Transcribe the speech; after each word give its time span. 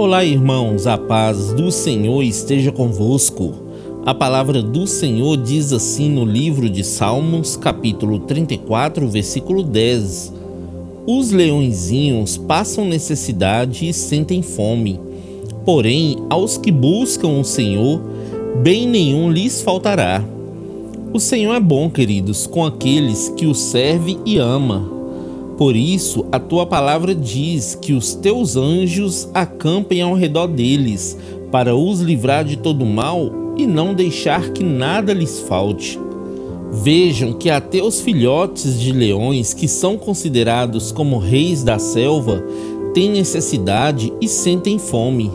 Olá, 0.00 0.24
irmãos, 0.24 0.86
a 0.86 0.96
paz 0.96 1.52
do 1.52 1.70
Senhor 1.70 2.22
esteja 2.22 2.72
convosco. 2.72 3.52
A 4.06 4.14
palavra 4.14 4.62
do 4.62 4.86
Senhor 4.86 5.36
diz 5.36 5.74
assim 5.74 6.08
no 6.08 6.24
livro 6.24 6.70
de 6.70 6.82
Salmos, 6.82 7.54
capítulo 7.54 8.20
34, 8.20 9.06
versículo 9.06 9.62
10: 9.62 10.32
Os 11.06 11.30
leõezinhos 11.32 12.38
passam 12.38 12.86
necessidade 12.86 13.86
e 13.86 13.92
sentem 13.92 14.40
fome, 14.40 14.98
porém, 15.66 16.16
aos 16.30 16.56
que 16.56 16.72
buscam 16.72 17.38
o 17.38 17.44
Senhor, 17.44 18.00
bem 18.62 18.88
nenhum 18.88 19.30
lhes 19.30 19.60
faltará. 19.60 20.24
O 21.12 21.20
Senhor 21.20 21.54
é 21.54 21.60
bom, 21.60 21.90
queridos, 21.90 22.46
com 22.46 22.64
aqueles 22.64 23.28
que 23.36 23.44
o 23.44 23.54
serve 23.54 24.18
e 24.24 24.38
ama 24.38 24.99
por 25.60 25.76
isso, 25.76 26.24
a 26.32 26.38
tua 26.38 26.64
palavra 26.64 27.14
diz 27.14 27.74
que 27.74 27.92
os 27.92 28.14
teus 28.14 28.56
anjos 28.56 29.28
acampem 29.34 30.00
ao 30.00 30.14
redor 30.14 30.46
deles, 30.46 31.18
para 31.52 31.76
os 31.76 32.00
livrar 32.00 32.46
de 32.46 32.56
todo 32.56 32.86
mal 32.86 33.30
e 33.58 33.66
não 33.66 33.92
deixar 33.92 34.54
que 34.54 34.64
nada 34.64 35.12
lhes 35.12 35.38
falte. 35.40 36.00
Vejam 36.72 37.34
que 37.34 37.50
até 37.50 37.82
os 37.82 38.00
filhotes 38.00 38.80
de 38.80 38.90
leões, 38.90 39.52
que 39.52 39.68
são 39.68 39.98
considerados 39.98 40.90
como 40.90 41.18
reis 41.18 41.62
da 41.62 41.78
selva, 41.78 42.42
têm 42.94 43.10
necessidade 43.10 44.10
e 44.18 44.26
sentem 44.26 44.78
fome. 44.78 45.30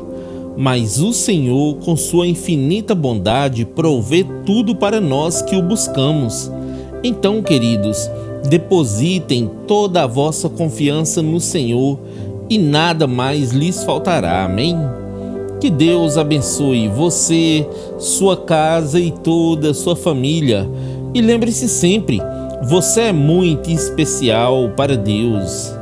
Mas 0.58 1.00
o 1.00 1.14
Senhor, 1.14 1.76
com 1.86 1.96
sua 1.96 2.26
infinita 2.26 2.96
bondade, 2.96 3.64
provê 3.64 4.26
tudo 4.44 4.76
para 4.76 5.00
nós 5.00 5.44
que 5.44 5.56
o 5.56 5.62
buscamos. 5.62 6.50
Então, 7.06 7.42
queridos, 7.42 8.10
Depositem 8.50 9.50
toda 9.68 10.04
a 10.04 10.08
vossa 10.08 10.48
confiança 10.48 11.22
no 11.22 11.40
Senhor 11.40 12.00
e 12.50 12.58
nada 12.60 13.08
mais 13.08 13.52
lhes 13.52 13.84
faltará. 13.84 14.46
Amém? 14.46 14.78
Que 15.60 15.70
Deus 15.70 16.18
abençoe 16.18 16.88
você, 16.88 17.68
sua 17.98 18.38
casa 18.38 19.00
e 19.00 19.10
toda 19.10 19.72
a 19.72 19.74
sua 19.74 19.96
família. 19.96 20.70
E 21.14 21.22
lembre-se 21.22 21.68
sempre, 21.68 22.22
você 22.64 23.02
é 23.02 23.14
muito 23.14 23.72
especial 23.72 24.70
para 24.76 24.96
Deus. 24.96 25.74